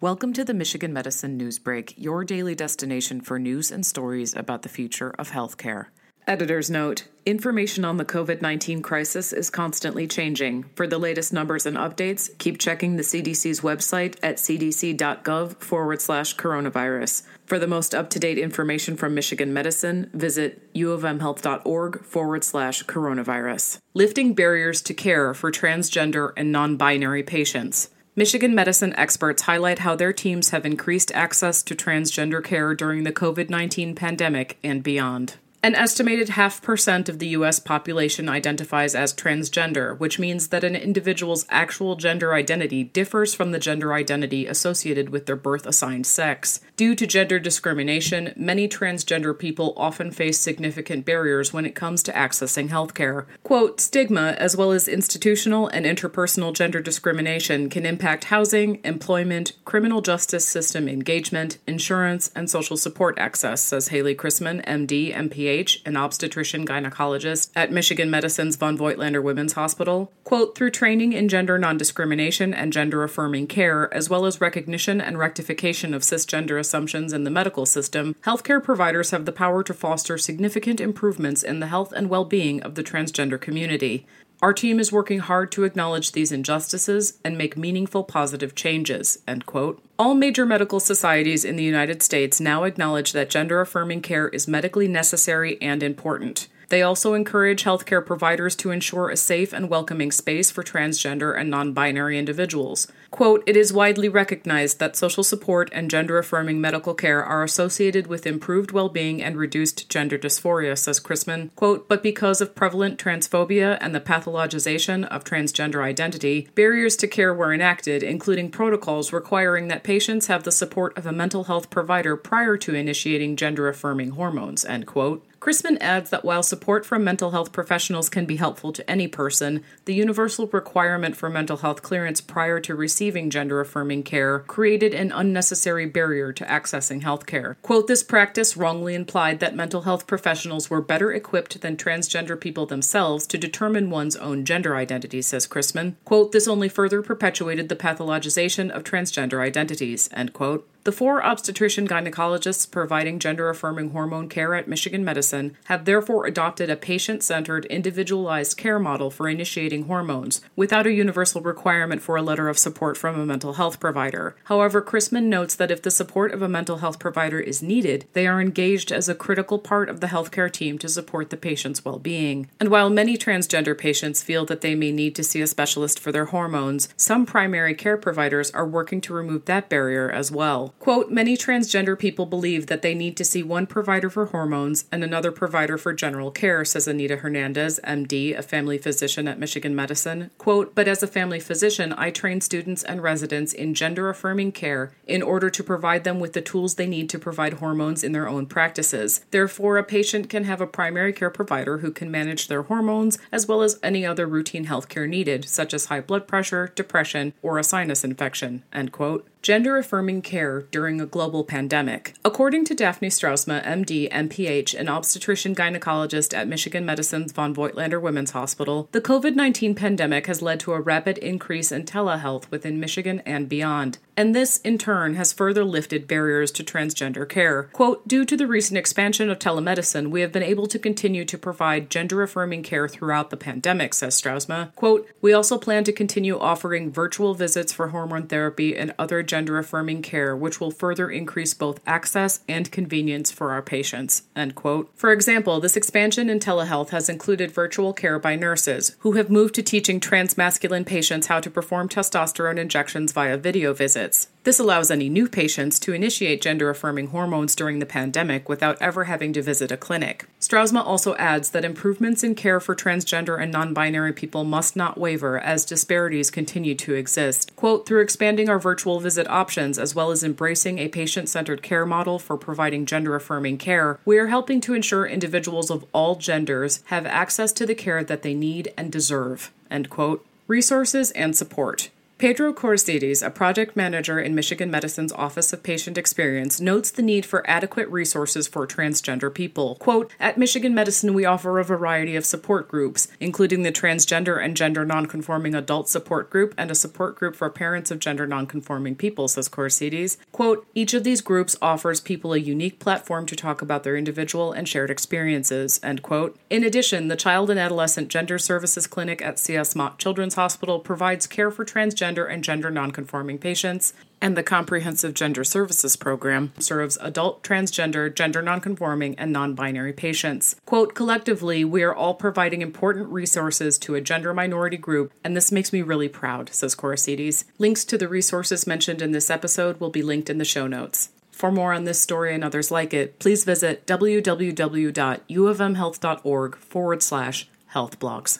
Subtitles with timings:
[0.00, 4.62] Welcome to the Michigan Medicine News Break, your daily destination for news and stories about
[4.62, 5.86] the future of healthcare.
[6.24, 10.66] Editor's note Information on the COVID 19 crisis is constantly changing.
[10.76, 16.36] For the latest numbers and updates, keep checking the CDC's website at cdc.gov forward slash
[16.36, 17.24] coronavirus.
[17.44, 23.78] For the most up to date information from Michigan Medicine, visit uofmhealth.org forward slash coronavirus.
[23.94, 27.90] Lifting barriers to care for transgender and non binary patients.
[28.18, 33.12] Michigan medicine experts highlight how their teams have increased access to transgender care during the
[33.12, 35.36] COVID 19 pandemic and beyond.
[35.60, 37.58] An estimated half percent of the U.S.
[37.58, 43.58] population identifies as transgender, which means that an individual's actual gender identity differs from the
[43.58, 46.60] gender identity associated with their birth assigned sex.
[46.76, 52.12] Due to gender discrimination, many transgender people often face significant barriers when it comes to
[52.12, 53.26] accessing healthcare.
[53.42, 60.02] Quote, stigma, as well as institutional and interpersonal gender discrimination, can impact housing, employment, criminal
[60.02, 65.47] justice system engagement, insurance, and social support access, says Haley Crissman, MD, MPA
[65.86, 70.12] an obstetrician gynecologist at Michigan Medicine's von Voigtlander Women's Hospital.
[70.24, 75.00] Quote, through training in gender non discrimination and gender affirming care, as well as recognition
[75.00, 79.72] and rectification of cisgender assumptions in the medical system, healthcare providers have the power to
[79.72, 84.06] foster significant improvements in the health and well being of the transgender community.
[84.40, 89.18] Our team is working hard to acknowledge these injustices and make meaningful positive changes.
[89.26, 89.82] End quote.
[89.98, 94.46] All major medical societies in the United States now acknowledge that gender affirming care is
[94.46, 96.46] medically necessary and important.
[96.68, 101.50] They also encourage healthcare providers to ensure a safe and welcoming space for transgender and
[101.50, 102.88] non binary individuals.
[103.10, 108.06] Quote, it is widely recognized that social support and gender affirming medical care are associated
[108.06, 111.50] with improved well being and reduced gender dysphoria, says Crissman.
[111.56, 117.32] Quote, but because of prevalent transphobia and the pathologization of transgender identity, barriers to care
[117.32, 122.14] were enacted, including protocols requiring that patients have the support of a mental health provider
[122.14, 125.24] prior to initiating gender affirming hormones, end quote.
[125.40, 129.62] Crissman adds that while support from mental health professionals can be helpful to any person,
[129.84, 135.12] the universal requirement for mental health clearance prior to receiving gender affirming care created an
[135.12, 137.56] unnecessary barrier to accessing health care.
[137.62, 142.66] Quote, this practice wrongly implied that mental health professionals were better equipped than transgender people
[142.66, 145.94] themselves to determine one's own gender identity, says Crissman.
[146.04, 150.68] Quote, this only further perpetuated the pathologization of transgender identities, end quote.
[150.84, 155.27] The four obstetrician gynecologists providing gender affirming hormone care at Michigan Medicine
[155.64, 161.40] have therefore adopted a patient centered, individualized care model for initiating hormones, without a universal
[161.40, 164.36] requirement for a letter of support from a mental health provider.
[164.44, 168.26] However, Crissman notes that if the support of a mental health provider is needed, they
[168.26, 171.98] are engaged as a critical part of the healthcare team to support the patient's well
[171.98, 172.48] being.
[172.60, 176.12] And while many transgender patients feel that they may need to see a specialist for
[176.12, 180.74] their hormones, some primary care providers are working to remove that barrier as well.
[180.78, 185.02] Quote, many transgender people believe that they need to see one provider for hormones and
[185.02, 190.30] another provider for general care, says Anita Hernandez, MD, a family physician at Michigan Medicine.
[190.38, 194.92] Quote, but as a family physician, I train students and residents in gender affirming care
[195.06, 198.28] in order to provide them with the tools they need to provide hormones in their
[198.28, 199.24] own practices.
[199.30, 203.46] Therefore, a patient can have a primary care provider who can manage their hormones as
[203.46, 207.58] well as any other routine health care needed, such as high blood pressure, depression, or
[207.58, 208.62] a sinus infection.
[208.72, 212.14] End quote gender affirming care during a global pandemic.
[212.24, 218.32] According to Daphne Stroumsa, MD, MPH, an obstetrician gynecologist at Michigan Medicine's von Voigtlander Women's
[218.32, 223.20] Hospital, the COVID 19 pandemic has led to a rapid increase in telehealth within Michigan
[223.24, 227.70] and beyond and this in turn has further lifted barriers to transgender care.
[227.72, 231.38] Quote, due to the recent expansion of telemedicine, we have been able to continue to
[231.38, 234.74] provide gender affirming care throughout the pandemic, says Stroumsa.
[234.74, 239.58] Quote, we also plan to continue offering virtual visits for hormone therapy and other gender
[239.58, 244.22] affirming care, which will further increase both access and convenience for our patients.
[244.36, 244.90] End quote.
[244.94, 249.54] For example, this expansion in telehealth has included virtual care by nurses, who have moved
[249.56, 254.28] to teaching transmasculine patients how to perform testosterone injections via video visits visits.
[254.48, 259.04] This allows any new patients to initiate gender affirming hormones during the pandemic without ever
[259.04, 260.24] having to visit a clinic.
[260.40, 264.96] Stroumsa also adds that improvements in care for transgender and non binary people must not
[264.96, 267.54] waver as disparities continue to exist.
[267.56, 271.84] Quote, through expanding our virtual visit options as well as embracing a patient centered care
[271.84, 276.82] model for providing gender affirming care, we are helping to ensure individuals of all genders
[276.86, 279.52] have access to the care that they need and deserve.
[279.70, 280.24] End quote.
[280.46, 281.90] Resources and support.
[282.18, 287.24] Pedro Corsides, a project manager in Michigan Medicine's Office of Patient Experience, notes the need
[287.24, 289.76] for adequate resources for transgender people.
[289.76, 294.56] Quote, At Michigan Medicine, we offer a variety of support groups, including the Transgender and
[294.56, 299.28] Gender Nonconforming Adult Support Group and a support group for parents of gender nonconforming people,
[299.28, 300.18] says Corsides.
[300.32, 304.50] Quote, Each of these groups offers people a unique platform to talk about their individual
[304.50, 306.36] and shared experiences, end quote.
[306.50, 311.28] In addition, the Child and Adolescent Gender Services Clinic at CS Mott Children's Hospital provides
[311.28, 316.96] care for transgender gender and gender nonconforming patients, and the Comprehensive Gender Services Program serves
[317.02, 320.56] adult, transgender, gender nonconforming, and non binary patients.
[320.64, 325.52] Quote, collectively, we are all providing important resources to a gender minority group, and this
[325.52, 327.44] makes me really proud, says Corsides.
[327.58, 331.10] Links to the resources mentioned in this episode will be linked in the show notes.
[331.30, 337.98] For more on this story and others like it, please visit www.uofmhealth.org forward slash health
[337.98, 338.38] blogs.